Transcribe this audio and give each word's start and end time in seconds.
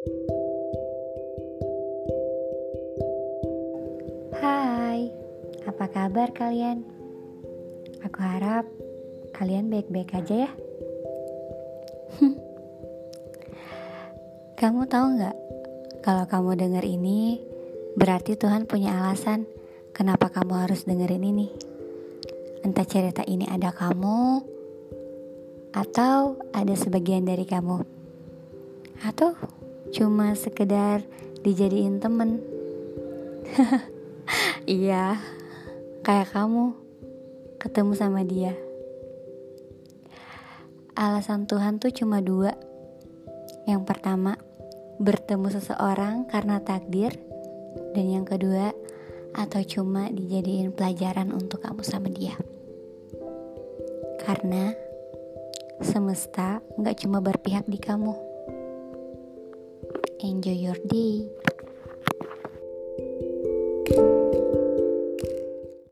Hai, 0.00 0.16
apa 5.68 5.84
kabar 5.92 6.32
kalian? 6.32 6.80
Aku 8.08 8.16
harap 8.24 8.64
kalian 9.36 9.68
baik-baik 9.68 10.16
aja 10.16 10.48
ya. 10.48 10.50
kamu 14.64 14.88
tahu 14.88 15.20
nggak? 15.20 15.36
Kalau 16.00 16.24
kamu 16.32 16.56
dengar 16.56 16.88
ini, 16.88 17.44
berarti 17.92 18.40
Tuhan 18.40 18.64
punya 18.64 19.04
alasan 19.04 19.44
kenapa 19.92 20.32
kamu 20.32 20.64
harus 20.64 20.88
dengerin 20.88 21.28
ini. 21.28 21.52
Entah 22.64 22.88
cerita 22.88 23.20
ini 23.28 23.44
ada 23.44 23.68
kamu, 23.68 24.48
atau 25.76 26.40
ada 26.56 26.72
sebagian 26.72 27.28
dari 27.28 27.44
kamu, 27.44 27.84
atau 29.04 29.59
cuma 29.90 30.34
sekedar 30.38 31.02
dijadiin 31.42 32.02
temen. 32.02 32.42
Iya, 34.70 35.18
kayak 36.06 36.30
kamu 36.30 36.78
ketemu 37.58 37.92
sama 37.98 38.22
dia. 38.22 38.54
Alasan 40.94 41.50
Tuhan 41.50 41.82
tuh 41.82 41.90
cuma 41.90 42.22
dua. 42.22 42.54
Yang 43.66 43.82
pertama, 43.90 44.38
bertemu 45.02 45.50
seseorang 45.50 46.30
karena 46.30 46.62
takdir, 46.62 47.18
dan 47.96 48.06
yang 48.06 48.22
kedua, 48.22 48.70
atau 49.34 49.58
cuma 49.66 50.06
dijadiin 50.06 50.70
pelajaran 50.70 51.34
untuk 51.34 51.66
kamu 51.66 51.82
sama 51.82 52.06
dia. 52.06 52.38
Karena 54.22 54.70
semesta 55.82 56.62
nggak 56.78 57.02
cuma 57.02 57.18
berpihak 57.18 57.66
di 57.66 57.82
kamu. 57.82 58.29
Enjoy 60.22 60.52
your 60.52 60.74
day. 60.74 61.49